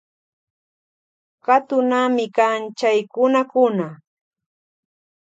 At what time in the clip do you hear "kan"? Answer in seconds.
2.37-2.59